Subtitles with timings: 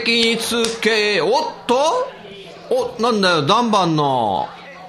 [0.00, 1.30] 席につけおっ
[1.66, 1.76] と？
[2.70, 4.48] おなんだよダンバンの。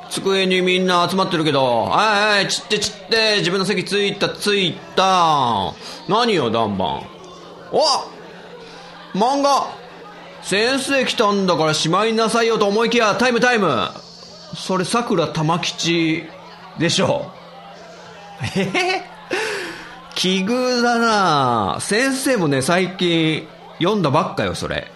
[0.10, 1.84] 机にみんな集まってるけど。
[1.84, 3.36] はいはい散って散って。
[3.40, 5.74] 自分の席ついたついた。
[6.08, 7.04] 何よダンバン
[7.72, 7.82] お
[9.14, 9.68] 漫画。
[10.44, 13.90] 先生来たんだからしまいなさいよと思いきやタイムタイム。
[14.56, 16.24] それさくら玉吉
[16.80, 17.32] でしょ。
[18.56, 19.04] えへ。
[20.16, 21.78] 奇遇だな。
[21.80, 23.48] 先生もね、最近
[23.80, 24.92] 読んだばっかよ、それ。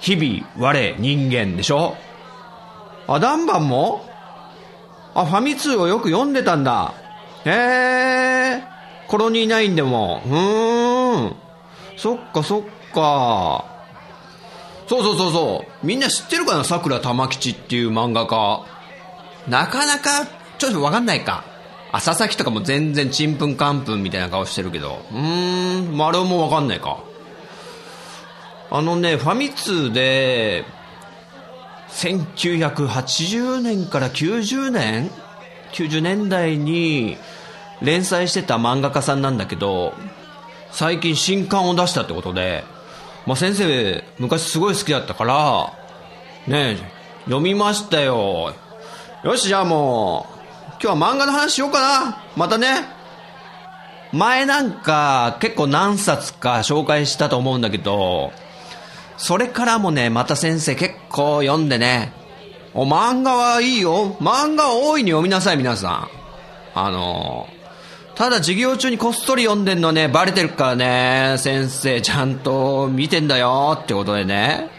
[0.00, 1.96] 日々、我、人間でしょ？
[3.06, 4.04] あ、ダンバンも？
[5.14, 6.94] あ、ファミ通をよく読んでたんだ。
[7.44, 7.50] へ
[8.60, 8.62] え、
[9.08, 10.22] コロニーナインでも。
[10.26, 11.36] うーん。
[11.96, 12.62] そっかそっ
[12.94, 13.64] か。
[14.86, 15.86] そうそうそうそう。
[15.86, 16.64] みんな知ってるかな？
[16.64, 18.64] 桜玉吉っていう漫画家。
[19.48, 20.26] なかなか、
[20.58, 21.44] ちょっとわかんないか。
[21.90, 25.02] あ、佐々木とかも全然ちんぷんかんぷんみたいな顔してるけど。
[25.10, 26.98] うーん、丸もわかんないか。
[28.70, 30.64] あのね、ファミ通で、
[31.90, 35.10] 1980年から90年
[35.72, 37.16] ?90 年代に
[37.80, 39.94] 連載してた漫画家さんなんだけど、
[40.70, 42.64] 最近新刊を出したってことで、
[43.26, 45.72] まあ、先生、昔すごい好きだったから、
[46.46, 46.76] ね、
[47.24, 48.54] 読みましたよ。
[49.24, 50.38] よし、じゃあもう、
[50.82, 52.22] 今日は漫画の話しようかな。
[52.36, 52.98] またね。
[54.12, 58.32] 前なんか結構何冊か紹介したと思うんだけど、
[59.18, 62.12] それからもね、また先生結構読んでね、
[62.72, 64.16] お、漫画はいいよ。
[64.20, 66.08] 漫画を大いに読みなさい、皆さん。
[66.74, 67.48] あの、
[68.14, 74.70] ただ授業中にこっそり読んでんのね、バレてるからね、先生ちゃんと見てんだよってことでね。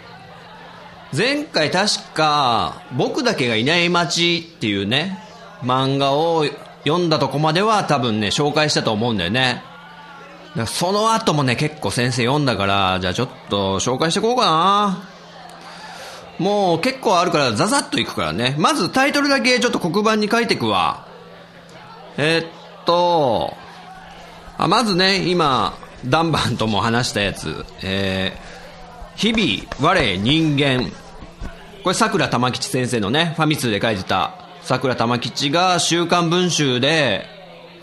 [1.15, 5.19] 前回確か、僕だけがいない街っていうね、
[5.61, 6.45] 漫画を
[6.85, 9.63] 読んだとこまでは多分ね、紹介したと思うんだよね。
[10.65, 15.09] その後もね、結構先生読んだから、じゃあちょっと紹介していこうかな。
[16.39, 18.55] もう結構あるからザザッといくからね。
[18.57, 21.05] まずタイトルだけちょっと黒板に書いていくわ。
[22.17, 22.47] えー
[22.81, 23.53] っと、
[24.57, 30.89] あまずね、今、ダンバンとも話したやつ、えー、日々、我、人間。
[31.83, 37.25] これ、桜玉吉先生のね、ファミ通で書いてた、桜玉吉が週刊文集で、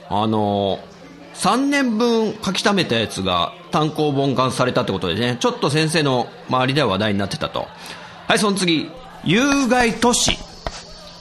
[0.08, 0.78] あの
[1.38, 7.68] 3年分書き溜めたやつが単行本化されたってことでね、ちょっと先生の周りでは話題になってたと。
[8.26, 8.90] はい、その次、
[9.24, 10.38] 有害都市。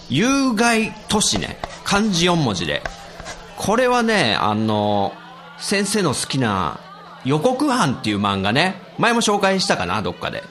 [0.09, 1.57] 有害都市ね。
[1.83, 2.81] 漢字4文字で。
[3.57, 5.13] これはね、あの、
[5.57, 6.79] 先生の好きな
[7.25, 8.81] 予告犯っていう漫画ね。
[8.97, 10.43] 前も紹介したかな、どっかで。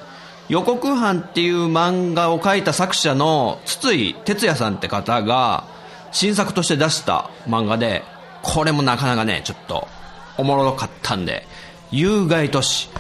[0.49, 5.65] 予告犯っていう漫画を書いた作者の筒井哲也さんって方が
[6.13, 8.05] 新作として出した漫画で、
[8.45, 9.89] これもなかなかね、ちょっと
[10.37, 11.47] おもろかったんで、
[11.91, 12.91] 有害都市。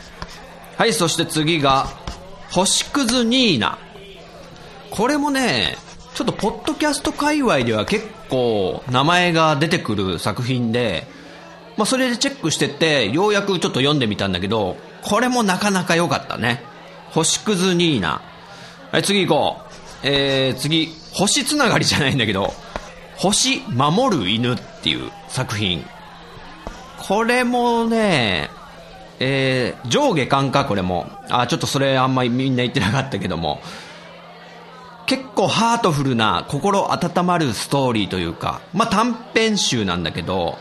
[0.76, 1.86] はい、そして次が、
[2.50, 3.78] 星屑ニーナ。
[4.90, 5.76] これもね、
[6.14, 11.06] ちょっとポッドキャスト界隈では結構名前が出てくる作品で、
[11.76, 16.62] まあそれでチェックしてて、ようやくちょっと読んでみたんだけど、これもなかなか良かったね。
[17.10, 18.22] 星屑ニーナ。
[18.92, 19.74] はい、次行こう。
[20.04, 22.54] えー、次、星つながりじゃないんだけど、
[23.16, 25.84] 星守る犬っていう作品。
[26.98, 28.50] これもね、
[29.20, 31.06] えー、上下巻か、これも。
[31.28, 33.60] あ、ちょっとそれあんまりみんな言ってなかったけども。
[35.06, 40.56] 結構ハートフルな心温まるストーリーというか、まあ、短編集なんだけど、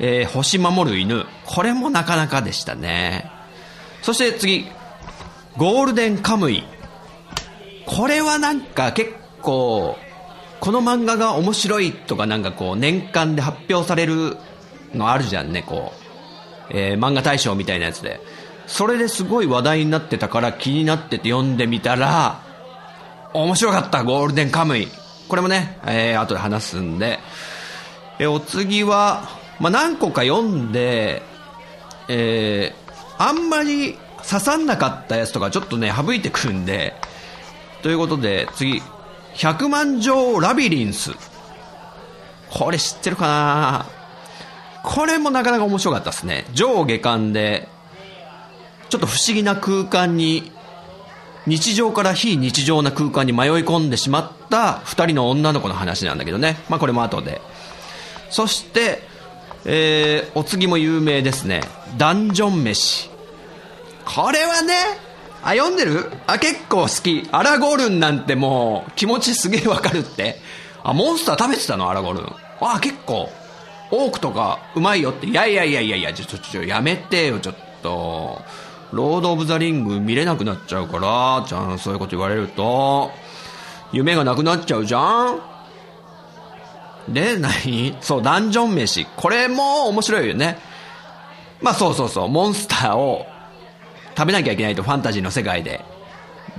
[0.00, 1.26] えー、星守る犬。
[1.44, 3.30] これもなかなかでしたね。
[4.02, 4.66] そして次、
[5.56, 6.64] ゴールデンカムイ。
[7.84, 9.98] これはなんか結構、
[10.60, 14.36] この漫画が面白いとかなんかこう年間で発表される
[14.94, 16.08] のあるじゃんね、こう。
[16.70, 18.20] えー漫画大賞みたいなやつで。
[18.66, 22.42] それですごい話題になってたから気になってて読んでみたら、
[23.32, 24.88] 面白かった、ゴールデンカムイ。
[25.28, 27.18] これもね、えー後で話すんで。
[28.18, 29.28] えーお次は、
[29.60, 31.22] まあ、何個か読んで、
[32.08, 36.94] えー、あんまり刺さんなかったやつとかちょっとね、省いてくるんで、
[37.82, 38.82] ということで、次、
[39.38, 41.12] 百万条ラビリンス。
[42.50, 43.86] これ知ってるかな？
[44.82, 46.44] これもなかなか面白かったですね。
[46.52, 47.68] 上下巻で、
[48.88, 50.50] ちょっと不思議な空間に、
[51.46, 56.56] 日常から非日常な空間に迷い込んでしまった二人の女の子の話なんだけどね。
[56.68, 57.40] まあこれも後で。
[58.30, 59.02] そして、
[59.64, 61.62] えー、お次も有名ですね。
[61.96, 63.08] ダンジョン飯。
[64.04, 64.74] これはね、
[65.42, 66.10] あ、読んでる？
[66.26, 67.28] あ、結構好き。
[67.32, 70.36] アラゴルンなんてもう気持ちすげえわかるって。
[70.82, 71.90] あ、モンスター食べてたの？
[71.90, 72.26] アラゴルン。
[72.60, 73.30] あ、結構。
[73.90, 75.26] オークとかうまいよって。
[75.26, 78.42] いやいやいやいやいや、ちょ、ちょ、ちょ、やめてよ、ちょっと。
[78.92, 83.10] ロード・オブ・ザ・リング見れなくなっちゃうから、ちゃん、そういうこと言われると、
[83.92, 85.40] 夢がなくなっちゃうじゃん
[87.08, 87.96] で、何？
[88.02, 89.06] そう、ダンジョン飯。
[89.16, 90.58] これも面白いよね。
[91.62, 93.24] まあそうそうそう、モンスターを
[94.18, 95.84] 食べなきゃいけないとファンタジーの世界で。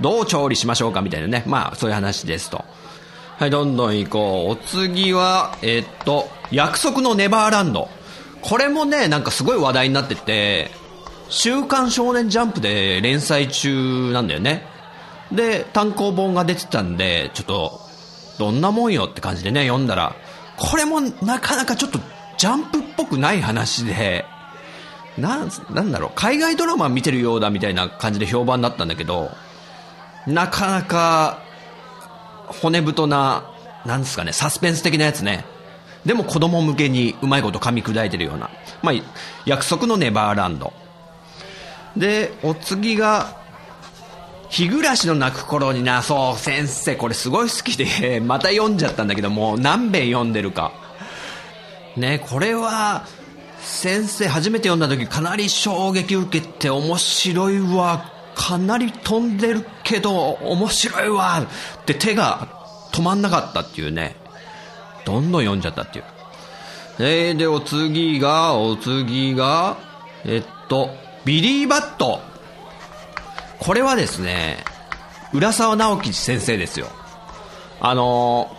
[0.00, 1.44] どう調理しましょうかみたいなね。
[1.46, 2.64] まあそういう話ですと。
[3.38, 4.52] はい、どんどん行こう。
[4.52, 7.90] お次は、えー、っと、約束のネバーランド。
[8.40, 10.70] これもね、なんかすごい話題になってて、
[11.28, 14.64] 週刊少年ジャンプで連載中なんだよね。
[15.30, 17.80] で、単行本が出てたんで、ちょっと、
[18.38, 20.16] どんなもんよって感じでね、読んだら、
[20.56, 21.98] これもなかなかちょっと
[22.38, 24.24] ジャンプっぽくない話で、
[25.18, 29.30] なん、なんだろう、海外ドラマ見てるようだみたいな感じで評判だったんだけど、
[30.26, 31.42] なかなか、
[32.46, 33.44] 骨太な、
[33.86, 35.44] なんですかね、サスペンス的なやつね。
[36.04, 38.50] でも子供向けにうまいこと噛み砕いてるような。
[38.82, 38.94] まあ、
[39.44, 40.72] 約束のネバーランド。
[41.96, 43.38] で、お次が、
[44.48, 50.72] 日暮らしの泣く頃にな、そう、先生、これすごい好きで、 また読んじゃったんだけどもう、何遍読んでるか。
[51.96, 53.04] ね、これは、
[53.62, 62.48] 先生初めて読んだ時かなり衝撃受けて面白いわ、かなり飛んでるけど面白いわって手が
[62.92, 64.16] 止まんなかったっていうね。
[65.04, 66.04] どんどん読んじゃったっていう。
[66.98, 69.78] えー、で、お次が、お次が、
[70.24, 70.90] えっと、
[71.24, 72.20] ビリーバット。
[73.58, 74.58] これはですね、
[75.32, 76.88] 浦沢直樹先生ですよ。
[77.80, 78.54] あの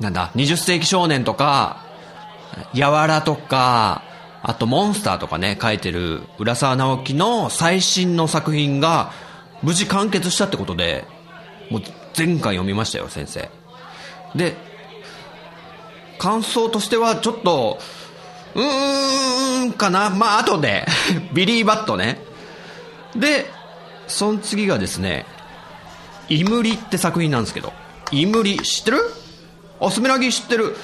[0.00, 1.81] ー、なんだ、20世紀少年とか、
[2.74, 4.02] やわらとか、
[4.42, 9.12] あとモンスターとかね、書いてる浦沢直樹の最新の作品が
[9.62, 11.04] 無事完結したってことで、
[11.70, 11.82] もう
[12.16, 13.48] 前回読みましたよ、先生。
[14.34, 14.56] で、
[16.18, 17.78] 感想としてはちょっと、
[18.54, 20.86] うーんかなまあ後で
[21.32, 22.20] ビリーバットね。
[23.16, 23.50] で、
[24.08, 25.26] その次がですね、
[26.28, 27.72] イムリって作品なんですけど、
[28.10, 28.98] イムリ知ってる？
[29.80, 30.76] あ、スメラギ知ってる？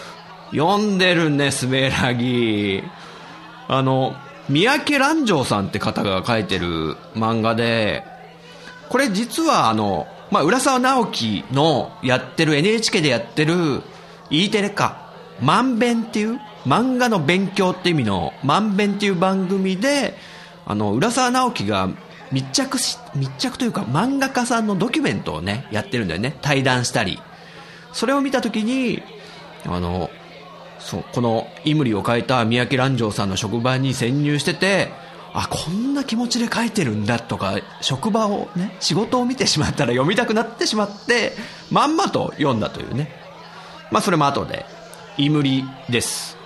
[0.50, 2.82] 読んでるね、スメラギ。
[3.68, 4.14] あの、
[4.48, 8.04] 三宅蘭城さんって方が書いてる漫画で、
[8.88, 13.82] これ実はあの、まあ、浦沢直樹のやってる NHK でやってる
[14.30, 20.14] E テレか、万弁っていう漫画の勉強って意味の万弁っていう番組で、
[20.66, 21.88] あの、浦沢直樹が
[22.32, 26.36] 密着し、密着というか漫画家さんのドキュメントをね、やってるんだよね。
[26.40, 27.20] 対談したり。
[27.92, 29.02] それを見たときに、
[29.66, 30.10] あの、
[30.78, 34.90] そう、このイムリを書いた三宅蘭城さんの職場に潜入してて、
[35.32, 41.32] あ、こんな気持ちで書いてるんだとか、職場をね、仕事を見てしまったら読みたくなってしまって、
[41.70, 43.10] まんまと読んだというね。
[43.90, 44.64] まあそれも後で、
[45.16, 46.36] イムリです。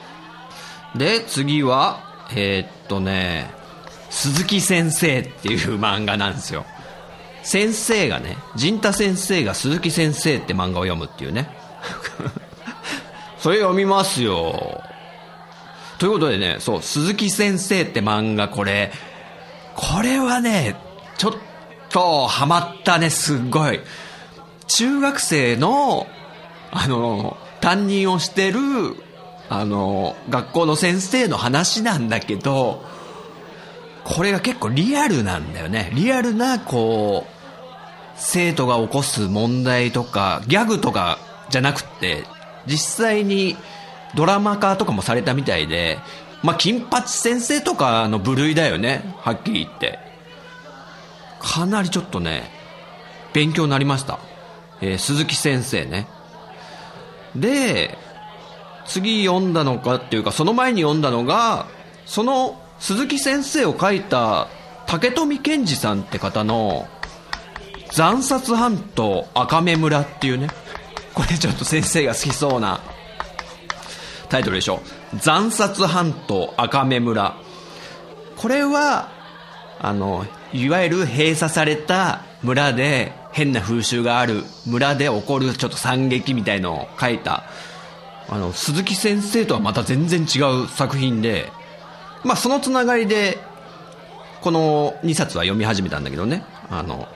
[0.97, 3.51] で、次は、えー、っとね、
[4.11, 6.67] 鈴木先生っていう漫画なんですよ。
[7.43, 11.49] 先生がね、陣太先生が鈴木先生って漫画を読むっていうね。
[13.43, 14.83] それ読みますよ。
[15.99, 18.93] ということでね、そう、鈴木先生って漫画これ、
[19.75, 20.77] これはね、
[21.19, 21.33] ちょっ
[21.91, 23.81] とハマったね、すごい。
[24.69, 26.07] 中学生の、
[26.71, 28.61] あの、担任をしてる
[29.55, 32.83] あの、学校の先生の話なんだけど、
[34.03, 35.91] これが結構リアルなんだよね。
[35.95, 37.31] リアルな、こう、
[38.17, 41.19] 生徒が起こす問題とか、ギャグとか
[41.51, 42.25] じゃなくて、
[42.67, 43.57] 実際に
[44.15, 45.99] ドラマ化とかもされたみたいで、
[46.43, 49.15] まあ、金八先生とかの部類だよね。
[49.19, 49.99] はっきり言って。
[51.41, 52.51] かなりちょっとね、
[53.33, 54.19] 勉強になりました。
[54.81, 56.07] えー、鈴木先生ね。
[57.37, 57.97] で、
[58.85, 61.67] 次読んだのかっていうか、その前に読んだのが、
[62.05, 64.49] その鈴木先生を書いた
[64.87, 66.89] 竹富健二さんって方の、
[67.93, 70.49] 残殺半島赤目村っていうね、
[71.15, 72.81] これちょっと先生が好きそうな
[74.29, 74.81] タイトルでしょ。
[75.21, 77.37] 残殺半島赤目村。
[78.37, 79.11] これは、
[79.79, 87.45] あの、いわゆる閉鎖された村で変な風習がある村で起こるちょっと惨劇みたいのを書いた、
[88.29, 91.53] あの、鈴木先生とはまた全然違う作品で、
[92.25, 93.39] まあそのつながりで、
[94.41, 96.43] この2冊は読み始めたんだけどね。
[96.71, 97.07] あの、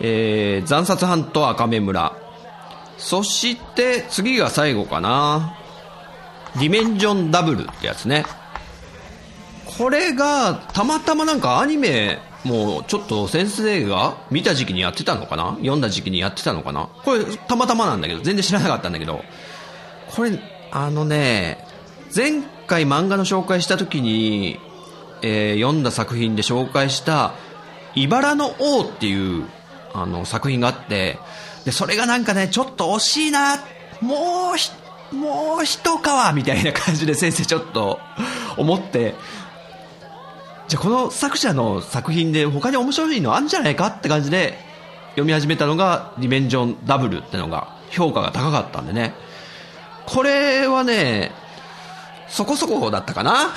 [0.00, 2.25] えー、残殺班と赤目村。
[2.98, 5.56] そして次が最後かな。
[6.58, 8.24] ディメンジョンダブルってやつね。
[9.78, 15.50] これがたまたまなんかアニメもうちょっと先生が見た時期にやってたのかな？
[15.58, 16.88] 読んだ時期にやってたのかな？
[17.04, 19.22] これたまたまなんだけど全然知らなかったんだけど
[20.14, 20.38] これ
[20.70, 21.66] あのね
[22.14, 24.58] 前回漫画の紹介した時に、
[25.22, 27.34] えー、読んだ作品で紹介した
[27.94, 29.44] 「茨の王」っていう
[29.92, 31.18] あの作品があって
[31.66, 33.56] でそれがなんかねちょっと惜しいな
[34.00, 34.54] も
[35.12, 37.98] うもう一皮みたいな感じで先生ちょっと
[38.56, 39.14] 思って
[40.68, 44.58] じゃあこの作者の作品で他に面白いのあるんじゃないかって感じで
[45.10, 49.14] 読み始めたのが「ディメンジョンダブル」ってのが評価が高かったんでね。
[50.06, 51.32] これはね
[52.28, 53.50] そこそこだったかな。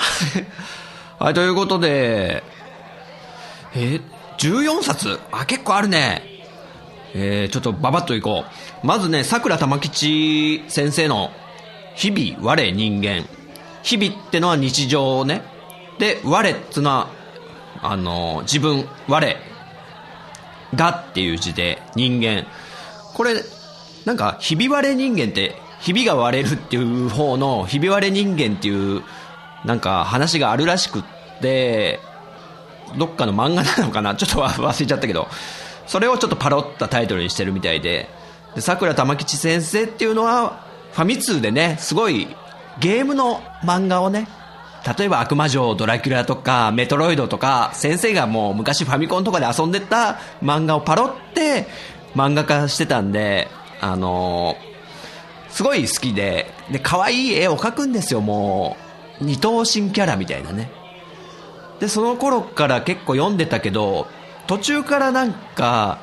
[1.19, 2.43] はいということで
[3.75, 4.01] え
[4.39, 5.19] 14冊？
[5.31, 6.28] あ結構あるね。
[7.13, 8.45] えー、ちょっとババッといこ
[8.83, 8.87] う。
[8.87, 11.31] まずねさくら玉吉先生の
[11.95, 13.25] 「日々我人間」
[13.81, 15.41] 日々ってのは日常をね。
[15.99, 17.07] で、我っつのは、
[17.81, 19.35] あの、自分、我
[20.75, 22.45] がっていう字で人間。
[23.13, 23.33] これ、
[24.05, 29.01] なんか、ひび割れ人間って、ひびが割れるっていう方の、ひび割れ人間っていう、
[29.65, 31.03] なんか話があるらしくっ
[31.41, 31.99] て、
[32.97, 34.15] どっかの漫画なのかな？
[34.15, 35.27] ちょっと忘れちゃったけど、
[35.89, 38.07] それをちょっとパロったタイトルにしてるみたいで、
[38.53, 42.27] で、桜玉吉先生っていうのは、ファミ通でね、すごい
[42.79, 44.27] ゲームの漫画をね、
[44.97, 51.67] 例えば悪魔城ドラキュラとかメトロイドとか先生がもう昔ファミコンとかで遊んでた漫画をパロって
[52.15, 53.47] 漫画化してたんで、
[53.81, 58.77] あのー、すごい好きで、で、可愛い絵を描くんですよ、も
[59.19, 59.23] う。
[59.23, 60.69] 二等身キャラみたいなね。
[61.79, 64.07] で、その頃から結構読んでたけど、
[64.49, 65.99] 途中からなんか、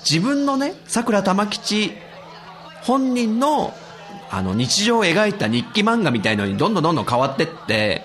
[0.00, 1.92] 自分のね、桜玉吉
[2.82, 3.74] 本人の
[4.28, 8.02] あの日常を描いた日記漫画みたいのにどんどんどんどん変わってって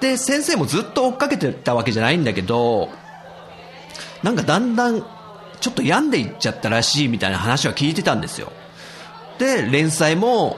[0.00, 2.88] で先生もずっと追っかけてたわけじゃないんだけど
[4.22, 5.04] なんかだんだん
[5.60, 8.52] ちょっと病んでいっちゃったらしいみたいな話は聞いてたんですよ。
[9.38, 10.56] で連載も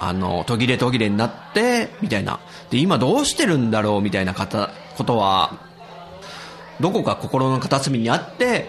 [0.00, 2.40] あの途切れ途切れになってみたいな。
[2.70, 5.66] で今どうしてるんだろうみたいな方ことは
[6.80, 8.68] どこか心の片隅にあって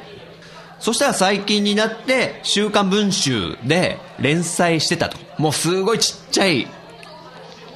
[0.80, 5.18] そしたら最近になって、週刊文集で連載してたと。
[5.38, 6.68] もうすごいちっちゃい、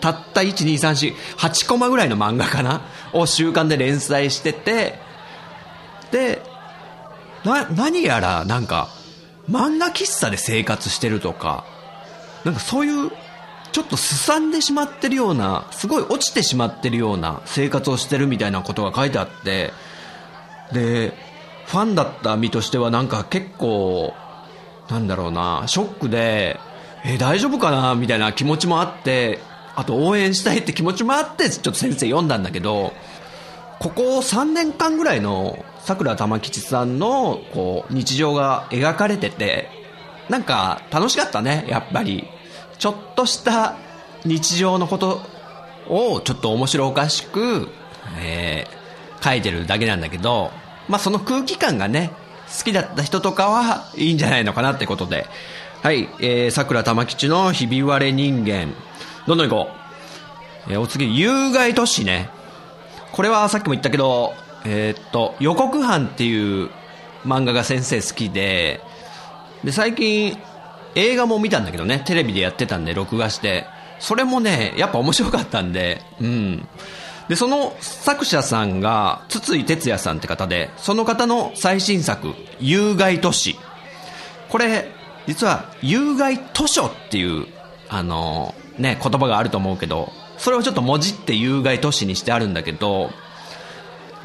[0.01, 2.81] たった1、2、3、4、8コマぐらいの漫画かな？
[3.13, 4.99] を週刊で連載してて、
[6.11, 6.43] で、
[7.43, 8.89] な、何やらなんか、
[9.49, 11.65] 漫画喫茶で生活してるとか、
[12.45, 13.11] なんかそういう、
[13.71, 19.73] ちょっとすさんでしまってるような、すごい落ちてしまってるような生活をしてるみたいなことが書いてあって、
[20.73, 21.13] で、
[21.65, 24.13] ファンだった身としてはなんか結構、
[24.89, 26.59] なんだろうな、ショックで、
[27.05, 29.39] え、大丈夫かなみたいな気持ちもあって、
[29.75, 32.93] あと応援したいって気持ちもあって、ちょっと先生読んだんだけど、
[33.79, 39.69] ここ3年間ぐらいの桜玉吉さんのこう日常が描かれてて、
[40.29, 42.27] なんか楽しかったね、やっぱり。
[42.77, 43.77] ちょっとした
[44.25, 45.21] 日常のこと
[45.87, 47.69] をちょっと面白おかしく、
[48.19, 48.80] えー、
[49.23, 50.51] 書いてるだけなんだけど、
[50.87, 52.11] まあ、その空気感がね、
[52.57, 55.27] 好きだった人とかはいいんじゃないのかなってことで。
[55.81, 58.73] はい、えー、桜玉吉のひび割れ人間。
[59.25, 59.71] どんどん行こ
[60.67, 60.73] う。
[60.73, 62.29] えー、お次、有害都市ね。
[63.11, 64.33] これはさっきも言ったけど、
[64.65, 66.69] えー、っと、予告犯っていう
[67.25, 68.81] 漫画が先生好きで、
[69.63, 70.37] で、最近
[70.95, 73.65] 映画も見たんだけどね、テレビでやってたんで録画して、
[73.99, 76.67] それもね、やっぱ面白かったんで、うん。
[77.31, 83.55] で、その作者さんが、筒井哲也さんって方で、その方の最新作、有害都市。
[84.49, 84.91] これ、
[85.27, 87.47] 実は、有害図書っていう、
[87.87, 93.11] あの、ね、言葉があると思うけど、それをちょっともじって有害都市にしてあるんだけど、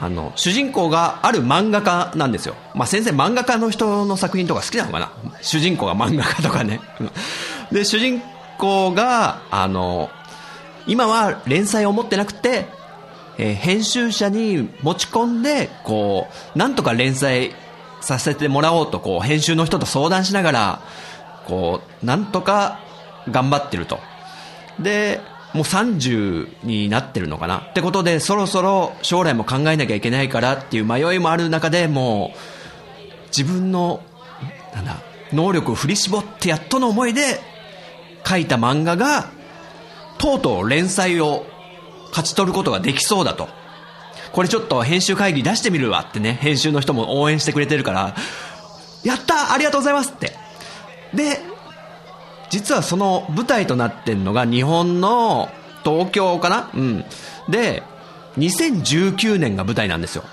[0.01, 2.57] あの、主人公がある漫画家なんですよ。
[2.75, 5.13] まあ、先生漫画家の人の作品とか好きなのかな？
[5.43, 6.81] 主人公が漫画家とかね。
[7.71, 8.21] で、主人
[8.59, 10.11] 公が、あの、
[10.89, 12.75] 今は連載を持ってなくて、
[13.39, 17.55] えー、編集者に持ち込んで、こう、なんとか連載
[18.01, 20.81] させてもらおうと、こう、編集の人と相談しながら、
[21.47, 22.81] こう、なんとか
[23.31, 23.99] 頑張ってると。
[24.79, 25.21] で、
[25.55, 32.39] もう30になってるのかなってことで、そろそろ将来も考えなきゃいけないからっていう迷いもある中でもう、
[33.29, 34.03] 自分の、
[34.75, 34.97] なんだ、
[35.33, 37.41] 能力を振り絞ってやっとの思いで
[38.27, 39.31] 書いた漫画が、
[40.19, 41.47] とうとう連載を
[42.17, 43.49] 勝ち取ることができそうだと。
[44.33, 48.15] これちょっと編集会議出してみるわってね、編集の人も応援してくれてるから、
[49.05, 50.33] やったありがとうございますって。
[51.13, 51.41] で、
[52.49, 55.51] 実はその舞台となってんのが日本の
[55.85, 56.71] 東京かな？
[56.75, 57.05] うん。
[57.49, 57.83] で、
[58.39, 60.25] 2019年が舞台なんですよ。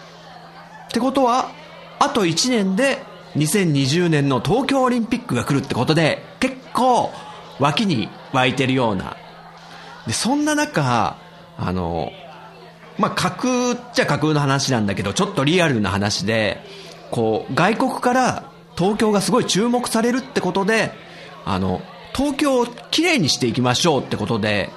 [0.88, 1.52] ってことは、
[2.00, 3.04] あと1年で
[3.36, 7.12] 2020年の東京オリンピックが来るってことで、結構
[7.60, 9.18] 脇に湧いてるような。
[10.08, 11.18] で、そんな中、
[11.58, 12.12] あの、
[12.98, 16.62] まあ、架空っちゃ架空の話なんだけど、ちょっとリアルな話で、
[17.12, 20.92] こう、外国から東京がすごい注目されるってことで、
[21.46, 21.82] あの、
[22.16, 24.70] 東京をきれいにしていきましょうってことで、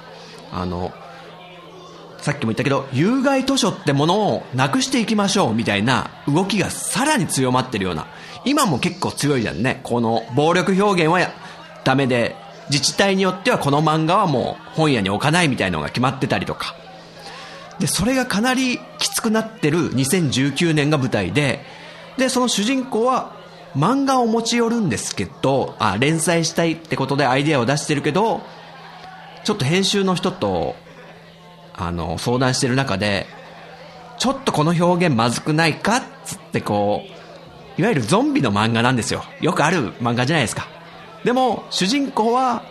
[0.51, 0.91] あの、
[2.17, 8.07] さっきも言ったけど、有害図書ってものをなくしていきましょうみたいな動きがさらに強まってるような、
[8.43, 9.79] 今も結構強いじゃんね。
[9.83, 11.31] この暴力表現は
[11.83, 12.35] ダメで、
[12.69, 16.75] 自治体によってはこの漫画はもう本屋に置かないみたいなのが決まってたりとか。
[17.79, 21.63] で、それがかなりきつくなってる2019年が舞台で、
[22.17, 23.35] で、その主人公は
[23.75, 28.41] 漫画を持ち寄るんですけど、あ、連載したいってことでアイデアを出してるけど、
[29.43, 30.75] ちょっと編集の人と、
[31.73, 33.27] あの、相談してる中で、
[34.17, 37.03] ちょっとこの表現まずくないかっつってこ
[37.77, 39.23] う、いわゆるゾンビの漫画なんですよ。
[39.39, 40.76] よくある漫画じゃないですか。
[41.27, 42.63] でも、主人公は、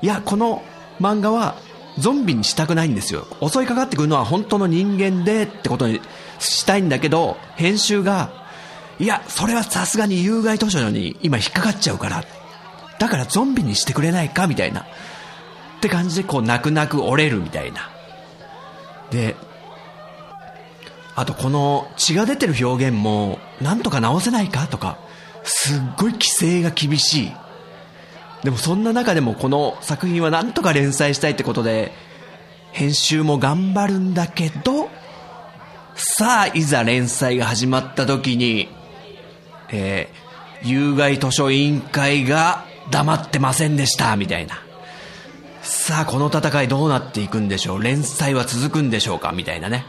[0.00, 0.64] いや、この
[1.00, 1.54] 漫画は
[1.96, 3.28] ゾンビにしたくないんですよ。
[3.40, 6.00] 襲いかかってくるのは本当の人間でってことに
[6.40, 8.32] したいんだけど、編集が、
[8.98, 12.24] いや、それはさすがに有害図書に今引っかかっちゃうから、
[12.98, 14.80] だからゾンビにしてくれないかみたいな。
[14.80, 14.84] っ
[15.80, 17.92] て感じでこう泣く泣く折れるみたいな。
[19.12, 19.36] で、
[21.14, 24.98] あとこの血が出てる表現もなんとか直せないかとか、
[25.44, 27.32] すっごい規制が厳しい。
[28.42, 31.92] でもそんな中でもこの作品はなんとか連載したいってことで、
[32.72, 34.88] 編集も頑張るんだけど、
[35.94, 38.68] さあ、いざ連載が始まった時に、
[39.70, 44.58] えー、有害図書委員会が黙ってませんでした、みたいな。
[45.60, 47.82] さあ、この戦いどうなっていくんでしょう？
[47.82, 49.32] 連載は続くんでしょうか？
[49.32, 49.84] みたいなね。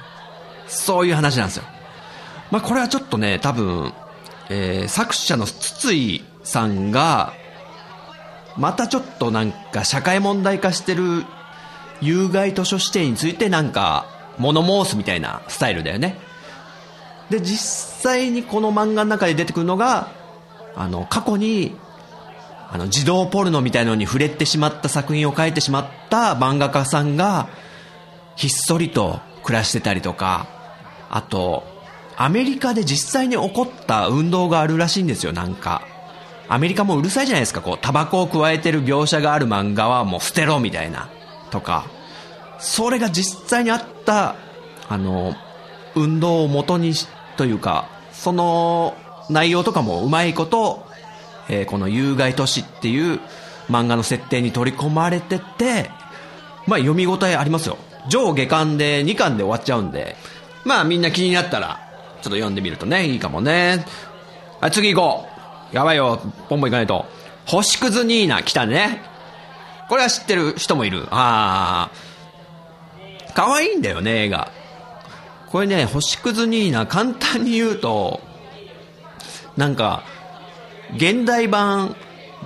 [0.67, 1.63] そういう話なんですよ。
[2.51, 3.93] まあ、これはちょっとね、多分、
[4.49, 7.33] えー、作者の筒井さんが、
[8.57, 11.25] またちょっとなんか社会問題化してる
[12.01, 14.05] 有害図書指定についてなんか
[14.37, 16.17] 物申すみたいなスタイルだよね。
[17.29, 20.11] で、実際にこの漫画の中で出てくるのが、
[20.75, 21.75] あの、過去に、
[22.69, 27.47] あの、児童ポルノみたいのに触れてしまった作品を書いてしまった漫画家さんが、
[28.35, 30.47] ひっそりと暮らしてたりとか、
[31.09, 31.63] あと、
[32.15, 35.87] アメリカで実際に起こった運動があるらしいんですよ、なんか。
[36.53, 41.09] アメリカもうるさいじゃないですか、こう、タバコを加えてる描写がある漫画はもう捨てろみたいな、
[41.49, 41.87] とか。
[42.59, 44.35] それが実際にあった、
[44.87, 45.35] あの、
[45.95, 46.93] 運動をもとに
[47.37, 48.95] というか、その
[49.31, 50.85] 内容とかもうまいこと、
[51.49, 53.19] えー、この有害都市っていう
[53.67, 55.89] 漫画の設定に取り込まれてて、
[56.67, 57.79] まあ読み応えありますよ。
[58.09, 60.17] 上下巻で2巻で終わっちゃうんで、
[60.65, 61.79] まあみんな気になったら、
[62.21, 63.83] ちょっと読んでみるとね、いいかもね。
[64.61, 65.32] はい、次行こう。
[65.73, 67.05] やばいよ、ポンポン行かないと。
[67.45, 69.01] 星屑ニーナ来たね。
[69.89, 71.07] これは知ってる人もいる。
[71.11, 73.33] ああ。
[73.33, 74.51] 可愛いんだよね、映画。
[75.53, 78.21] これね、星屑ニーナ、簡単に言うと、
[79.55, 80.03] なんか、
[80.95, 81.95] 現代版、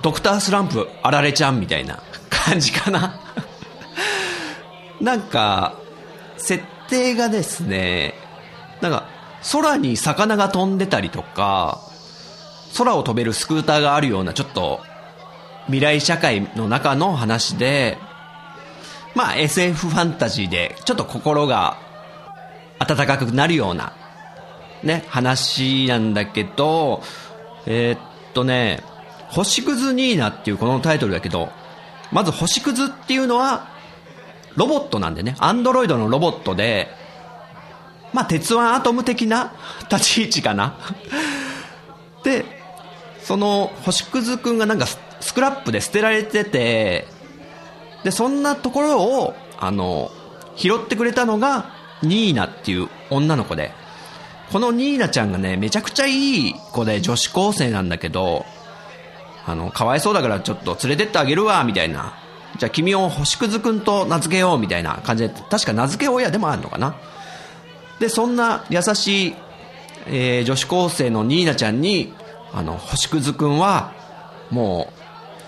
[0.02, 3.18] ドクタースランプ、あられちゃんみたいな 感じかな
[5.00, 5.74] なんか、
[6.36, 8.14] 設定がですね、
[8.80, 9.04] なんか、
[9.52, 11.80] 空に魚が飛んでたりとか、
[12.76, 14.80] 空を飛べるスクーターがあるような、ちょっと、
[15.66, 17.98] 未来社会の中の話で、
[19.14, 21.76] まあ SF ファンタジーで、ちょっと心が
[22.78, 23.92] 温かくなるような、
[24.82, 27.02] ね、話なんだけど、
[27.66, 27.98] えー、っ
[28.32, 28.82] とね、
[29.28, 31.50] 星屑ニーナっていうこのタイトルだけど、
[32.12, 33.68] まず星屑っていうのは、
[34.56, 36.88] ロボットなんでね、アンドロイドのロボットで、
[38.12, 39.52] まあ、鉄腕アトム的な
[39.90, 40.78] 立ち位置かな。
[42.24, 42.57] で、
[43.28, 47.06] その星屑くんがなんかスクラップで捨てられてて、
[48.02, 50.10] で、そんなところを、あの、
[50.56, 53.72] 拾ってくれたのが、ニーナっていう女の子で、
[54.50, 58.46] このニーナちゃんがね、めちゃくちゃいい子で女子高生なんだけど、
[59.44, 62.14] あの、かわいそうだからちょっと連れてってあげるわ、みたいな。
[62.58, 66.96] じゃあ君を星屑くんと名付けようみたいな感じで、確か名付け親でもあるのかな。
[68.00, 69.34] で、そんな優しい、
[70.06, 72.14] えー、女子高生のニーナちゃんに、
[72.52, 73.92] あの、星屑くんは、
[74.50, 74.98] もう、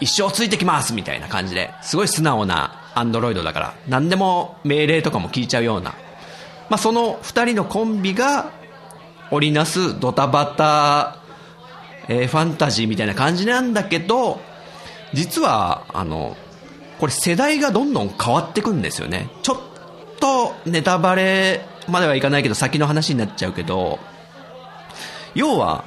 [0.00, 5.94] 一生ついてきますみたいな感じで、すごい素直なアンドロイドだから、何でも命令とかも聞いちゃうような。
[6.68, 8.52] まあ、その二人のコンビが、
[9.30, 11.18] 織りなすドタバタ、
[12.08, 14.40] えー、ファンタジーみたいな感じなんだけど、
[15.12, 16.36] 実は、あの、
[16.98, 19.30] これ世代がどんどん変わってくんですよね。
[19.42, 19.58] ちょっ
[20.20, 23.98] とネタバレまではいかないけど先の話になっちゃうけど、
[25.34, 25.84] 要は、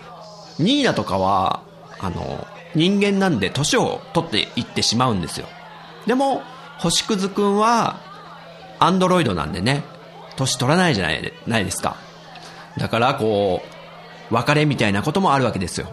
[0.60, 1.63] ニーナとかは、
[2.00, 5.48] あの、人間なんで年を取っていってしまうんですよ。
[6.06, 6.42] でも、
[6.80, 8.00] 星屑くんは、
[8.80, 9.84] アンドロイドなんでね、
[10.36, 11.96] 年取らないじゃないないですか。
[12.78, 13.62] だから、こ
[14.32, 15.88] う、別れみたいなこともあるわけですよ。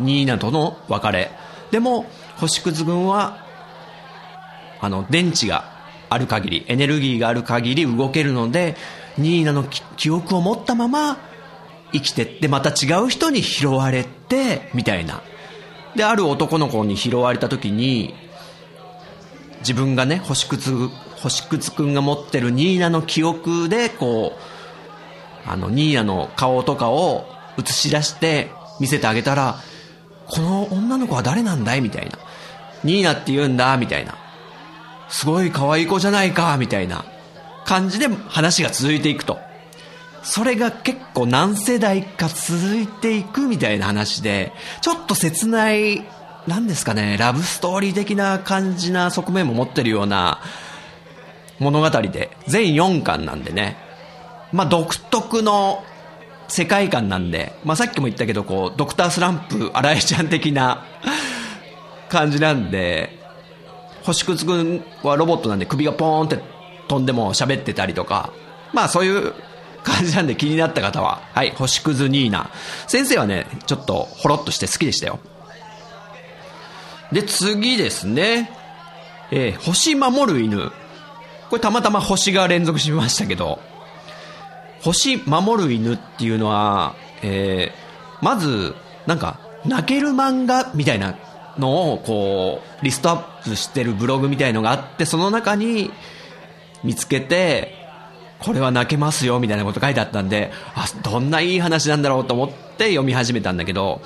[0.00, 1.30] ニーナとの別れ。
[1.70, 3.44] でも、星屑くんは、
[4.80, 5.64] あの、電池が
[6.10, 8.76] ある限り、エネルギーがある限り動けるので、
[9.16, 9.64] ニーナの
[9.96, 11.16] 記憶を持ったまま、
[11.92, 15.22] 生きてって、また違う人に拾われて、みたいな。
[15.96, 18.14] で、ある男の子に拾われた時に、
[19.60, 27.26] 自分がね、星屑、星屑くんが持ってるニーナの記憶で、こう、あの、ニーナの顔とかを
[27.58, 29.56] 映し出して見せてあげたら、
[30.26, 31.80] この女の子は誰なんだい？
[31.80, 32.18] みたいな。
[32.84, 34.14] ニーナって言うんだみたいな。
[35.08, 37.06] すごい可愛い子じゃないかみたいな
[37.64, 39.38] 感じで話が続いていくと。
[40.30, 46.04] それが結構何世代か続いていくみたいな話で、ちょっと切ない、
[46.46, 50.42] なんですかね、ラブストーリー的な感じな側面も持ってるような
[51.58, 53.78] 物語で、全4巻なんでね、
[54.52, 55.82] まあ独特の
[56.48, 60.84] 世界観なんで、まあさっきも言ったけど、こう、ドクタースランプ、荒井ちゃん的な
[62.10, 63.18] 感じなんで、
[64.02, 66.38] 星屑くんはロボットなんで首がポーンって
[66.86, 68.30] 飛んでも喋ってたりとか、
[68.74, 69.32] まあそういう
[69.88, 72.50] 感じなんで気になった方は、はい、星屑ニーナ。
[72.86, 75.18] 先生はね、ちょっとほろっとして好きでしたよ。
[77.12, 78.50] で、次ですね。
[79.30, 80.70] えー、星守る犬。
[81.50, 83.60] これたまたま星が連続しましたけど、
[84.82, 88.74] 星守る犬っていうのは、えー、まず、
[89.06, 91.16] なんか、泣ける漫画みたいな
[91.58, 95.90] のを、こう、リストアップしてるブログみたいのがあって、その中に
[96.84, 97.77] 見つけて、
[98.40, 104.00] これは泣けますよ、みたいなこと書いてあったんで、あ、どんないい話なんだろうと思って読み始めたんだけど、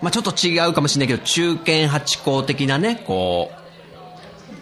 [0.00, 3.62] まあちょっと違うかもしれないけど、中堅八公的なね、こう、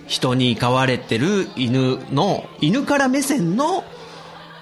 [0.06, 3.84] 人に飼われてる犬の、犬から目線の、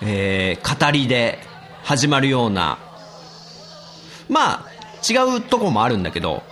[0.03, 1.39] えー、語りで
[1.83, 2.79] 始まるような、
[4.29, 4.69] まあ、
[5.09, 6.43] 違うとこもあるんだけど、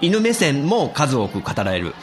[0.00, 1.94] 犬目線も数多く語られる。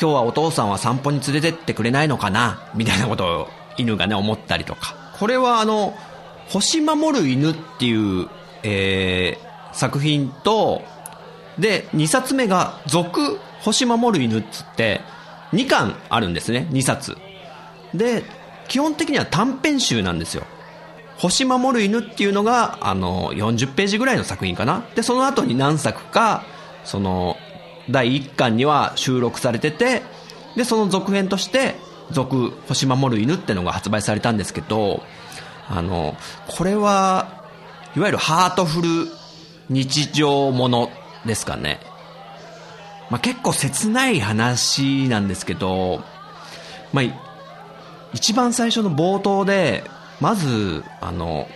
[0.00, 4.94] 今日はお父さんは散歩に連れてってくれないのかなみたいなことを犬がね、思ったりとか。
[5.18, 5.94] これはあの、
[6.48, 8.28] 星守る犬っていう、
[8.62, 10.82] えー、作品と、
[11.58, 15.00] で、2冊目が、続、星守る犬っつって、
[15.52, 17.16] 2巻あるんですね、2冊。
[17.94, 18.24] で、
[18.68, 20.44] 基本的には短編集なんですよ。
[21.18, 24.84] 星守る犬っていうのが、あの、40ページぐらいの作品かな。
[24.94, 26.44] で、その後に何作か、
[26.84, 27.36] その、
[27.90, 30.02] 第1巻には収録されてて、
[30.56, 31.76] で、その続編として、
[32.10, 35.02] 続、星守る犬ってのが発売されたんですけど、
[35.68, 36.16] あの、
[36.48, 37.44] これは、
[37.96, 38.88] いわゆるハートフル
[39.68, 40.90] 日常もの
[41.24, 41.80] ですかね。
[43.10, 46.02] まあ、結構切ない話なんですけど、
[46.92, 47.04] まあ、
[48.12, 49.84] 一番最初の冒頭で、
[50.20, 51.48] まず、あの、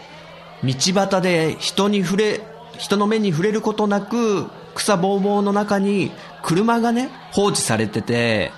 [0.65, 2.41] 道端で人に触れ、
[2.79, 8.53] 人の目に触れることなく、草ぼうぼうの中に車がね、放置されてて、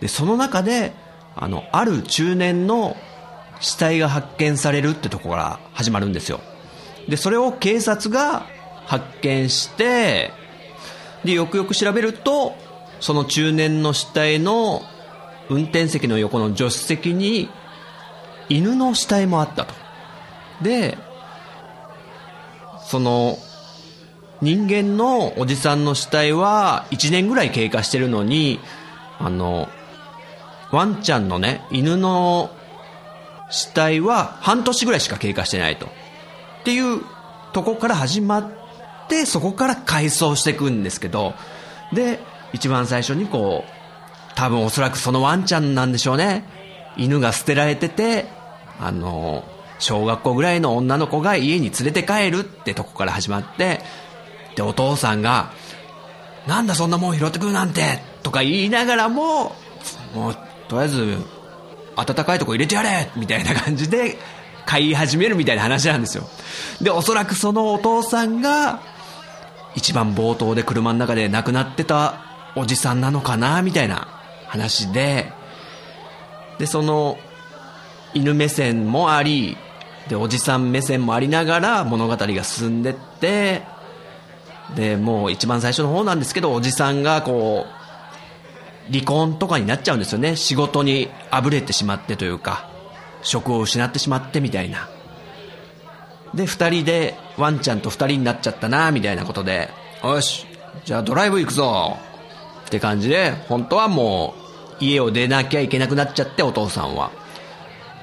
[0.00, 0.94] で、その中で、
[1.36, 2.96] あの、ある中年の
[3.60, 6.40] 死体が発見されるってとこから始まるんですよ。
[7.08, 8.46] で、それを警察が
[8.86, 10.32] 発見して、
[11.24, 12.54] で、よくよく調べると、
[13.00, 14.82] その中年の死体の
[15.50, 17.50] 運転席の横の助手席に
[18.48, 19.74] 犬の死体もあったと。
[20.62, 20.96] で、
[22.86, 23.36] その
[24.40, 28.60] 人間のおじさんの死体は1年ぐらい経過してるのに、
[29.18, 29.68] あの、
[30.72, 32.50] ワンちゃんのね、犬の
[33.50, 35.86] 死体は半年ぐらいしか経過してないと。
[35.86, 35.88] っ
[36.64, 37.00] ていう
[37.52, 38.50] とこから始まっ
[39.08, 41.34] て、そこから回想していくんですけど、
[41.92, 42.20] で、
[42.52, 46.44] 一番最初にこう、多分おそらくそのワンちゃんなんでしょうね。
[46.96, 48.26] 犬が捨てられてて、
[48.80, 49.44] あの、
[49.78, 53.80] 小学校ぐらいの女の子が家に連れて帰るってとこから始まって、
[54.56, 55.52] で、お父さんが、
[56.46, 59.54] なんだそんなもん拾ってくるなんてとか言いながらも、
[60.14, 60.36] もう
[60.68, 61.18] とりあえず
[61.96, 64.18] 暖かいとこ入れてやれみたいな感じで
[64.66, 66.24] 飼い始めるみたいな話なんですよ。
[66.82, 68.80] でおそらくそのお父さんが
[69.74, 72.20] 一番冒頭で車の中で亡くなってた
[72.56, 74.08] おじさんなのかなみたいな
[74.46, 75.32] 話で。
[76.58, 77.18] でその
[78.14, 79.56] 犬目線もあり
[80.08, 83.62] でおじさん目線もありながら物語が進んでって
[84.74, 87.85] でもう一番最初の方なんですけどおじさんがこう
[88.92, 90.36] 離婚とかになっちゃうんですよね。
[90.36, 92.68] 仕事にあぶれてしまってというか
[93.22, 94.88] 職を失ってしまってみたいな。
[96.34, 99.70] で2人でワンちゃんと2人になっちゃったなみたいなことで
[100.02, 100.46] よし
[100.84, 101.96] じゃあドライブ行くぞ
[102.66, 104.34] って感じで本当はも
[104.80, 107.10] う家を出なきゃいけなくなっちゃってお父さんは。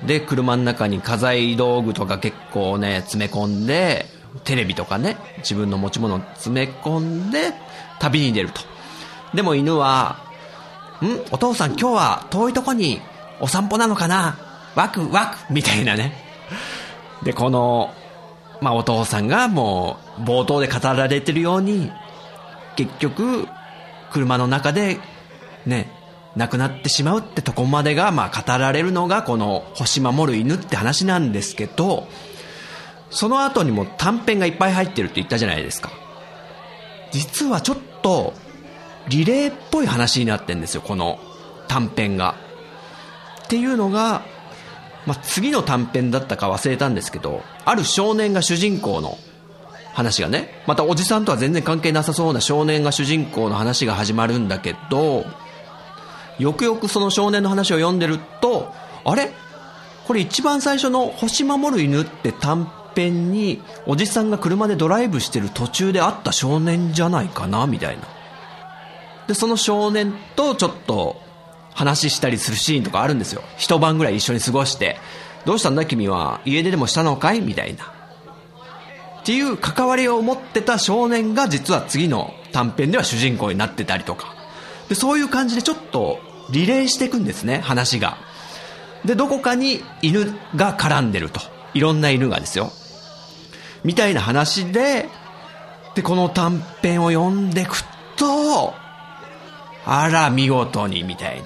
[0.06, 4.06] で車の中に家財道具とか結構ね詰め込んで
[4.43, 7.54] テレビとかね自分の持ち物詰め込んで
[8.00, 8.62] 旅に出ると。
[9.34, 10.17] でも犬は
[11.06, 13.02] 「んお父さん今日は遠いとこに
[13.39, 14.38] お散歩なのかな
[14.76, 16.13] ワクワク」みたいなね。
[17.24, 17.94] でこの、
[18.62, 21.92] まあ、お父さんがもう冒頭で語られてるように
[22.76, 23.48] 結局
[24.12, 25.00] 車の中で
[25.66, 25.89] ね
[26.36, 32.08] 亡くなってしまうってとこまでが、まあ、語られるのがこの「星守る犬」って話なんですけど
[33.10, 35.92] その後にも短編がいっぱい入ってるって言ったじゃないですか。
[37.12, 38.34] 実はちょっと
[39.10, 41.20] リレーっぽい話になってんですよこの
[41.68, 42.36] 短編が。
[43.44, 44.24] っていうのが、
[45.06, 49.18] まあ、次の短編だったか忘れたんですけどある少年が主人公の
[49.94, 55.26] 話がねまたおじさんとは全然関係なさそうな少年が主人公の話が始まるんだけど
[56.39, 58.74] よくよくその少年の話を読んでると
[59.06, 59.32] あれ？
[60.08, 68.04] これ一番最初の「星守る犬」って短編におじさんが車でドライブしてる途中で会った少年じゃないかなみたいな。
[69.28, 71.22] でその少年とちょっと
[71.74, 73.42] 話したりするシーンとかあるんですよ。
[73.58, 74.98] 一晩ぐらい一緒に過ごして
[75.46, 77.42] どうしたんだ君は家出でもしたのかい？
[77.42, 77.86] みたいな。
[79.22, 84.36] っていう関わりを持ってた少年が実は次の短編では主人公になってたりとか。
[84.90, 86.20] でそういう感じでちょっと
[86.52, 88.18] リレーしていくんですね話が。
[89.06, 91.40] でどこかに犬が絡んでると。
[91.74, 92.72] いろんな犬がですよ。
[93.84, 95.10] みたいな話で
[95.96, 97.84] でこの短編を読んでく
[98.16, 98.74] と
[99.86, 101.43] あら見事にみたい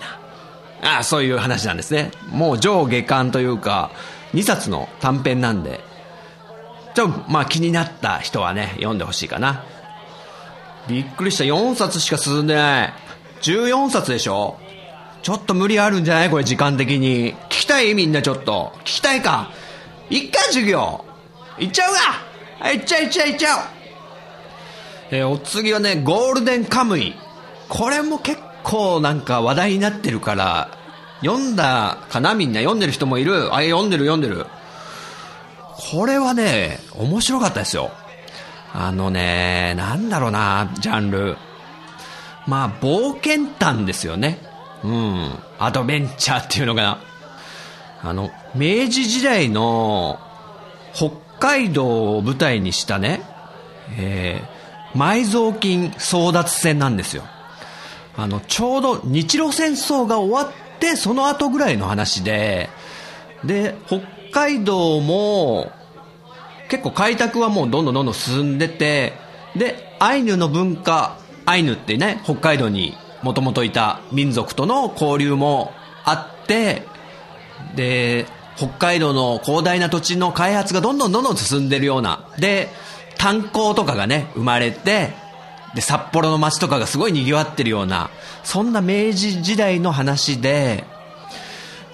[0.81, 0.95] な。
[0.95, 2.11] ああそういう話なんですね。
[2.29, 3.91] もう上下巻というか
[4.33, 5.81] 2冊の短編なんで。
[6.93, 9.63] ちょっとまあ気になった人はね読んでほしいかな。
[10.87, 11.43] びっくりした。
[11.43, 12.93] 4冊しか進んでない。
[13.41, 14.57] 14冊でしょ。
[15.21, 16.29] ちょっと無理あるんじゃない？
[16.29, 17.35] これ時間的に。
[17.35, 17.93] 聞きたい？
[17.93, 18.73] みんなちょっと。
[18.81, 19.51] 聞きたいか？
[20.09, 21.03] 一回授業。
[21.59, 21.99] 行っちゃうか？
[22.59, 23.59] はい行っちゃう行っちゃう行っちゃう。
[25.11, 27.13] えーお次はねゴールデンカムイ。
[27.69, 30.77] これも結構なんか話題になってるから
[31.21, 32.59] 読んだかなみんな。
[32.59, 33.53] 読んでる人もいる。
[33.55, 34.45] あ読んでる読んでる。
[35.91, 37.91] これはね面白かったですよ。
[38.73, 41.37] あのねなんだろうなジャンル。
[42.45, 44.39] まあ冒険探ですよね。
[44.83, 45.31] うん。
[45.59, 46.99] アドベンチャーっていうのかな。
[48.03, 50.19] あの明治時代の
[50.93, 53.21] 北海道を舞台にしたね、
[53.97, 57.23] えー、埋蔵金争奪戦なんですよ。
[58.17, 62.69] あのちょうど日露戦争が終わってその後ぐらいの話で
[63.45, 64.01] で北
[64.31, 65.71] 海道も
[66.69, 69.13] 結構開拓はもうどんどんどんどん進んでて
[69.55, 75.71] でアイヌの文化アイヌってね北海道にもともといた民族との交流も
[76.03, 76.83] あって
[77.75, 78.25] で
[78.55, 82.69] 北海道の広大な土地の開発がどんどんどんどん進んでるようなで
[83.17, 85.13] 炭鉱とかがね生まれて
[85.77, 88.09] で札幌の街とかがすごい賑わってるような
[88.43, 90.85] そんな明治時代の話で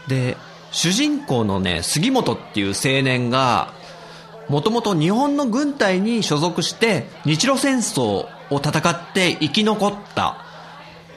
[0.08, 0.38] で
[0.72, 3.74] 主人公のね杉本っていう青年が
[4.48, 10.38] もともと日本の軍隊に所属して日露戦争を戦って生き残った。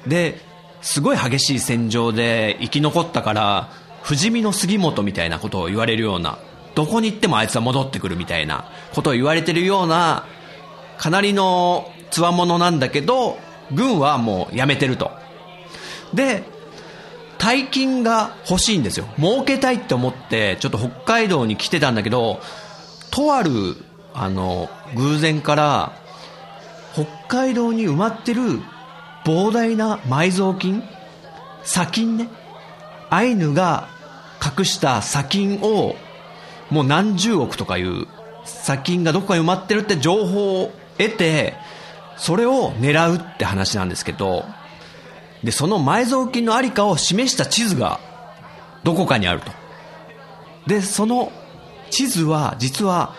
[0.09, 0.41] で
[0.83, 3.71] すごい激しい戦場で生き残ったから
[4.03, 6.39] 不死身の杉本みたいなことを言われるような
[6.77, 10.27] どこに行ってもあいつは戻ってくるみたいなことを言われてるような
[10.99, 13.37] かなりのつわものなんだけど
[13.75, 15.11] 軍はもうやめてると。
[16.15, 16.45] で
[17.37, 19.07] 大金が欲しいんですよ。
[19.19, 22.41] 儲けたいって思ってちょっと北海道に来てたんだけど
[23.11, 23.77] とある
[24.15, 25.93] あの偶然から
[26.95, 28.63] 北海道に埋まってる
[29.27, 30.83] 膨大な埋蔵金
[31.65, 32.31] 砂金ね
[33.11, 33.91] アイヌが
[34.43, 35.95] 隠した砂金を
[36.71, 38.07] もう何十億とかいう
[38.47, 41.66] 砂金がどこかに埋まってるって情報を得て
[42.17, 44.45] それを狙うって話なんですけど
[45.47, 48.01] で、その埋蔵金のありかを示した地図が
[48.83, 49.53] どこかにあると。
[50.67, 51.31] で、その
[51.91, 53.15] 地図は実は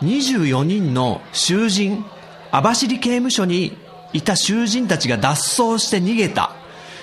[0.00, 2.04] 24人の囚人、
[2.50, 3.76] 網走刑務所に
[4.12, 6.52] いた囚人たちが脱走して逃げた。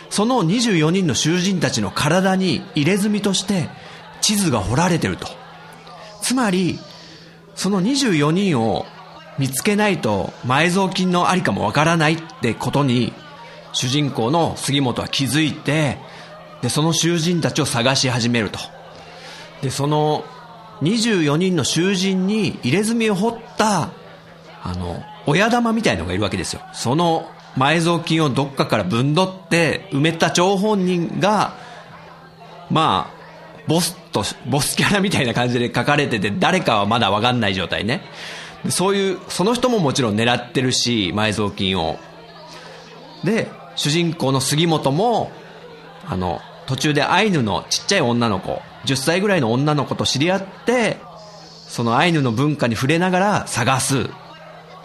[0.10, 3.70] その24人の囚人たちの体に入れ墨として
[4.22, 5.28] 地図が彫られてると。
[6.22, 6.80] つまり、
[7.56, 8.86] その24人を
[9.38, 13.13] 見つけないと埋蔵金のありかもわからないってことに
[13.74, 15.98] 主人公の杉本は気づいて
[16.62, 18.60] でその囚人たちを探し始めると。
[19.62, 20.24] でその
[20.82, 23.89] 24人の囚人に入れ墨を彫った
[24.63, 26.62] あの親玉みたいのがいるわけですよ。
[26.74, 31.54] その埋蔵金をどっかからぶんどって埋めた張本人が
[32.69, 33.15] まあ
[33.67, 38.02] ボスとボスキャラみたいな感じで書かれてて誰かはまだ分かんない状態ね。
[38.69, 41.97] そういうその人ももちろん狙ってるし埋蔵金を。
[43.23, 45.32] で主人公の杉本も
[46.06, 50.97] あの途中でアイヌのちっちゃい女の子10歳ぐらいの女の子と知り合って
[51.67, 54.10] そのアイヌの文化に触れながら探す。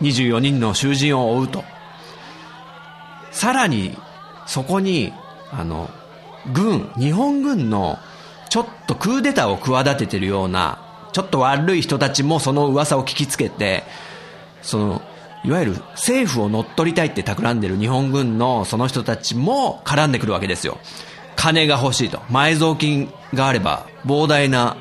[0.00, 1.62] 24人の囚人を追うと。
[3.30, 3.96] さらに
[4.46, 5.12] そこに
[5.52, 5.90] あの
[6.52, 7.98] 軍日本軍の
[8.48, 10.82] ちょっとクーデターを企ててるような
[11.12, 13.85] ちょっと悪い人たちもその噂を聞きつけて
[14.62, 15.03] その
[15.44, 20.79] いわゆる政府を乗っ取りたいって企んでる日本軍のその人たちも絡んでくるわけですよ。
[21.37, 22.18] 金が欲しいと。
[22.31, 24.77] 埋蔵金があれば膨大な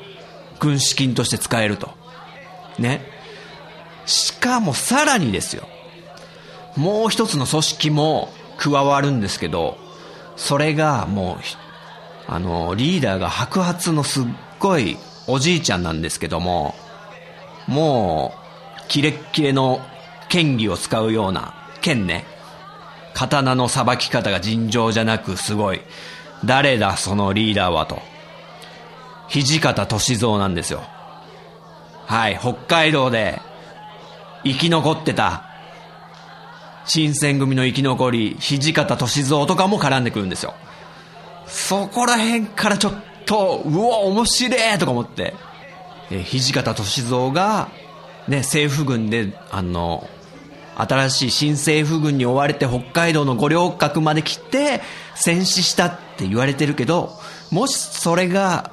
[0.59, 1.91] 軍資金として使えると。
[2.77, 3.01] ね。
[4.05, 5.67] しかもさらにですよ。
[6.75, 9.77] もう一つの組織も加わるんですけど
[10.35, 11.37] それがもう
[12.27, 14.23] あのリーダーが白髪のすっ
[14.59, 14.97] ごい
[15.29, 16.75] おじいちゃんなんですけども
[17.67, 19.79] もうキレッキレの
[20.27, 22.25] 剣技を使うような剣ね。
[23.13, 25.81] 刀のさばき方が尋常じゃなくすごい。
[26.45, 27.99] 誰だそのリーダーはと。
[29.29, 30.83] 土方歳三なんですよ。
[32.05, 33.39] はい北海道で
[34.43, 35.45] 生き残ってた。
[36.85, 40.55] 新選組の生き残り土方歳三とかも絡んでくるんですよ。
[41.45, 42.93] そこら辺からちょっ
[43.29, 45.35] とうわ面白えとか思って。
[46.11, 47.69] え土方歳三が
[48.27, 50.09] ね政府軍であの
[50.75, 54.81] 新しい新政府軍に追われて北海道の五稜郭まで来て
[55.13, 57.11] 戦死したって言われてるけど
[57.51, 58.71] もしそれが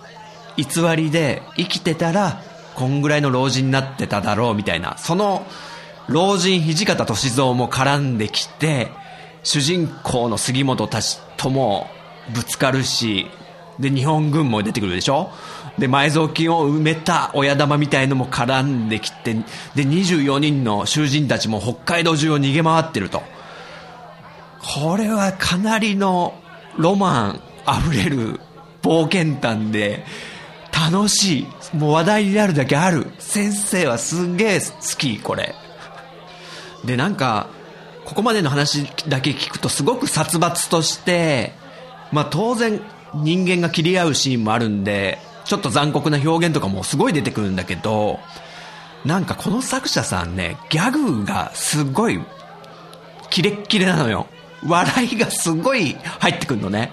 [0.57, 0.65] 偽
[0.97, 2.41] りで生きてたら
[2.75, 5.45] こんぐらいの老人になってただろうみたいなその
[6.09, 8.89] 老人土方歳三も絡んできて
[9.43, 11.89] 主人公の杉本たちとも
[12.33, 13.27] ぶつかるし
[13.79, 15.31] で日本軍も出てくるでしょ？
[15.79, 19.43] で埋蔵金を埋めた親玉みたいのも絡んできてで
[19.85, 23.23] 24人の囚人たちも北海道中を逃げ回ってると。
[24.83, 26.35] これはかなりの
[26.77, 28.41] ロマンあふれる
[28.83, 30.05] 冒険譚で
[30.73, 33.07] 楽しいもう話題になるだけある。
[33.19, 34.67] 先生はすげえ好
[34.99, 35.55] きこれ。
[36.85, 37.49] でなんか
[38.05, 41.53] ここまでの話だけ聞くとすごく殺伐として
[42.13, 42.81] まあ当然
[43.23, 48.19] 人間が切り合うシーンもあるんでちょっと残酷な表現とかもすごい出てくるんだけど、
[49.05, 52.21] なんかこの作者さんね、ギャグがすごい、
[53.31, 54.27] キレッキレなのよ。
[54.67, 56.91] 笑いがすごい入ってくるのね。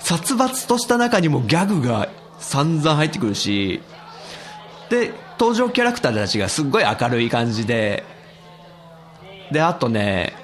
[0.00, 2.08] 殺伐とした中にもギャグが
[2.40, 3.80] 散々入ってくるし、
[4.88, 8.02] で、登場キャラクターたちがすっごい明るい感じで、
[9.52, 10.34] で、あとね、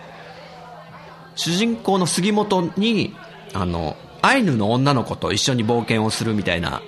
[1.35, 3.17] 主人公の杉本に、
[3.53, 6.83] あの、アイヌの女の子と一緒に冒険をするみたいな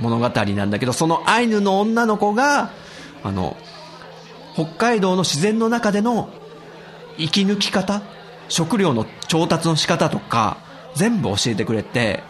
[0.00, 2.70] 物語なんだけどそのアイヌの女の子が
[3.22, 3.56] あの
[4.54, 6.30] 北海道の自然の中での
[7.18, 8.02] 生き抜き方
[8.48, 10.58] 食料の調達の仕方とか
[10.94, 12.22] 全部教えてくれて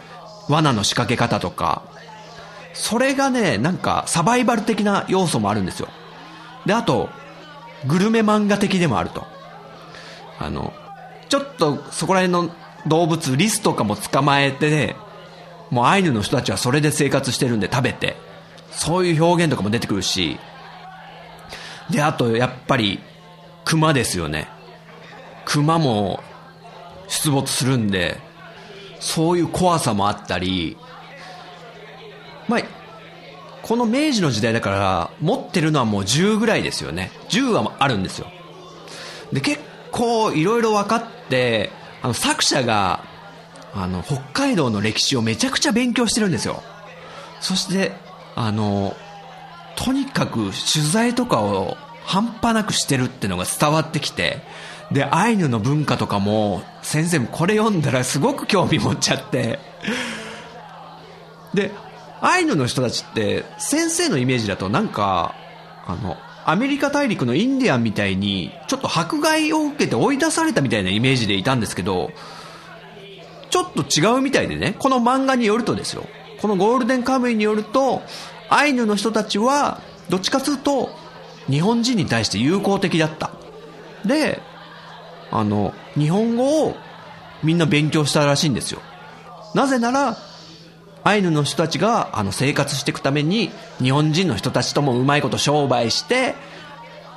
[0.49, 1.83] 罠の仕掛け方とか
[2.73, 5.87] それがねなんかサバイバル的な要素もあるんですよ。
[6.65, 7.09] であと
[7.87, 9.25] グルメ漫画的でもあると。
[10.37, 10.73] あの
[11.29, 12.53] ちょっとそこら辺の
[12.87, 14.95] 動物リスとかも捕まえて、ね、
[15.71, 18.15] もうアイヌの人たちはそれで生活してるんで食べて。
[18.75, 20.37] そういう表現とかも出てくるし。
[21.89, 22.99] であとやっぱり
[23.63, 24.49] 熊ですよね。
[25.45, 26.21] 熊も
[27.07, 28.17] 出没するんで
[28.99, 30.77] そういう怖さもあったり。
[32.47, 32.59] まあ
[33.61, 37.11] この明治の時代だから持ってるのはもう銃ぐらいですよね。
[37.29, 38.27] 銃はあるんですよ。
[39.31, 39.61] で結
[39.91, 41.71] 構いろいろ分かって
[42.05, 43.03] あの作者が
[43.73, 46.61] あの北海道の歴史をめちゃくちゃ勉強してるんですよ
[47.41, 47.93] そして
[48.35, 48.95] あの
[49.75, 54.43] とにかく取材とかを半端なくしてるってのが伝わってきて
[54.91, 59.57] で、アイヌの文化とかも、先生もこれ読んだらすごく興味持っちゃって。
[61.55, 61.71] で、
[62.21, 65.33] アイヌの人たちって、先生のイメージだとなんか、
[65.87, 66.17] あの、
[66.47, 72.11] アメリカ大陸のインディアンみたいに、ちょっと迫害を受けて追い出されたみたいなイメージでいたんですけど、
[73.49, 76.05] ちょっと違うみたいでね、この漫画によるとですよ、
[76.41, 78.03] このゴールデンカムイによると、
[78.49, 80.91] アイヌの人たちは、どっちかというと、
[81.49, 83.31] 日本人に対して友好的だった。
[84.05, 84.39] で、
[85.31, 86.75] あの、日本語を
[87.43, 88.81] みんな勉強したらしいんですよ。
[89.55, 90.17] なぜなら、
[91.05, 96.33] アイヌの人たちがあの生活していくために日本人の人たちともうまいこと商売して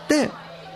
[0.09, 0.31] で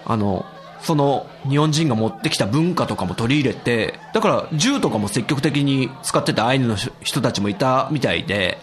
[0.07, 0.47] あの
[0.81, 8.57] その日本人が持ってきた文化とかも取り入れてだから銃とかも積極的に使ってたアイヌの人たちもいたみたいで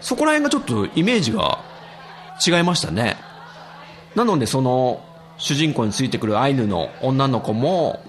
[0.00, 1.58] そこら辺がちょっとイメージが
[2.46, 3.16] 違いましたね。
[4.14, 5.02] なのでその
[5.38, 8.00] 主人公についてくるアイヌの女の子も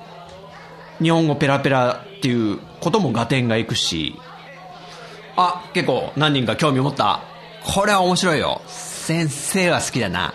[1.01, 4.19] 日本語ペラペラっていうことも合点がいくし
[5.37, 7.21] あ、結構何人か興味持った。
[7.63, 8.61] これは面白いよ。
[8.67, 10.33] 先生は好きだな。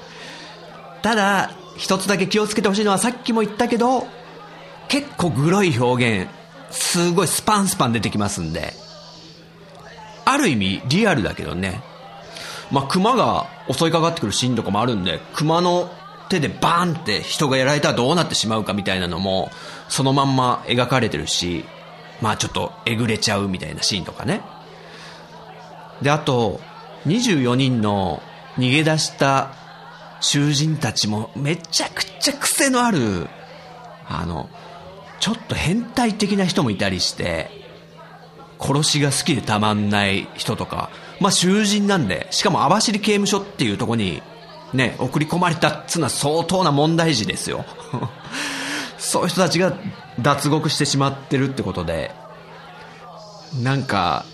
[1.03, 4.07] ただ、一つだけ気をつけてほしいのはさっきも言ったけど、
[4.89, 6.31] 結構グロい表現、
[6.71, 8.75] すごいスパンスパン出てきますんで、
[10.25, 11.83] ある意味リアルだけどね。
[12.71, 15.91] まあ、熊が襲いかかってくるシーンとかもあるんで、熊の
[16.29, 19.51] 手でバーンって人がやられたらどうなってしまうかみたいなのも、
[19.89, 21.65] そのまんま描かれてるし、
[22.21, 24.41] まあちょっとえぐれちゃうみたいなシーンとかね。
[26.03, 26.61] で、あと、
[27.07, 28.23] 24人の
[28.57, 29.55] 逃げ出した
[30.21, 33.29] 囚人たちもめちゃくちゃ癖のある、
[34.07, 34.51] あの、
[35.19, 37.51] ちょっと変態的な人もいたりして、
[38.61, 40.91] 殺しが好きでたまんない人とか、
[41.21, 44.23] まあ囚人なんで、しかも網走刑務所っていうとこに、
[44.75, 47.65] ね、送り込まれたっつうのは相当な問題児ですよ。
[48.99, 49.73] そういう人たちが
[50.21, 52.15] 脱獄してしまってるってことで、
[53.63, 54.25] なんか、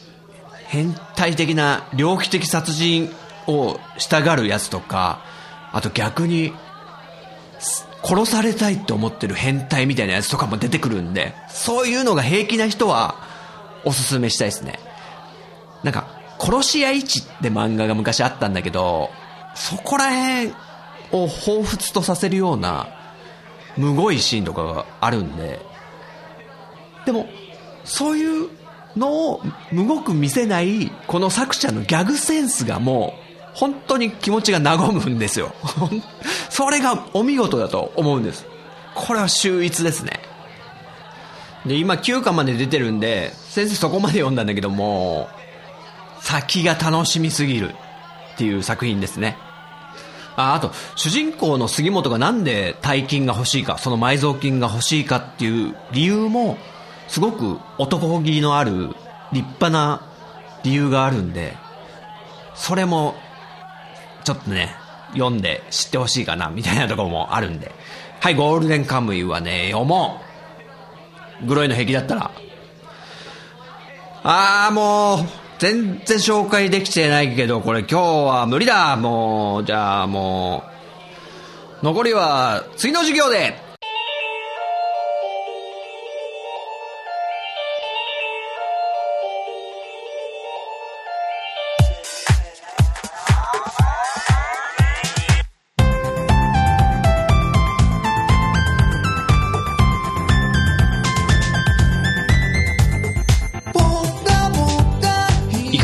[0.68, 3.10] 変態的な猟奇的殺人
[3.46, 5.20] をしたがるやつとか、
[5.72, 6.52] あと逆に、
[8.02, 13.16] 殺されたいって思ってる変態みたいなやつとかも出てくるんで、そういうのが平気な人は、
[13.84, 14.78] おすすめしたいですね。
[15.82, 16.06] なんか、
[16.38, 19.10] 殺し屋市って漫画が昔あったんだけど、
[19.54, 20.48] そこら辺
[21.12, 22.88] を彷彿とさせるような、
[23.76, 25.60] むごいシーンとかがあるんで、
[27.04, 27.26] でも、
[27.84, 28.48] そういう
[28.96, 29.42] のを
[29.72, 35.54] むごく見せないこの作者のギャグセンスがもう本当に気持ちが和むんですよ。
[36.50, 38.46] それがお見事だと思うんです。
[38.94, 40.20] これは秀逸ですね。
[41.64, 45.28] で今9巻まで出てるんで先生そこまで読んだんだけども
[46.20, 47.74] 先が楽しみすぎる
[48.34, 49.36] っていう作品ですね。
[50.36, 56.58] ああと主人公の杉本がなんで大金が欲しいかその埋蔵金が欲しいかっていう理由も
[57.08, 58.88] すごく男気のある
[59.32, 60.06] 立派な
[60.62, 61.56] 理由があるんで、
[62.54, 63.14] それも、
[64.24, 64.74] ちょっとね、
[65.12, 67.72] 読んで知ってほしいかな、みたいなところもあるんで。
[68.20, 70.20] はい、ゴールデンカムイはね、読も
[71.42, 71.46] う。
[71.46, 72.30] グロいの平気だったら。
[74.22, 75.26] あー、もう、
[75.58, 78.96] 全然紹介できてないけど、これ今日は無理だ。
[78.96, 80.64] もう、じゃあも
[81.82, 83.65] う、残りは次の授業で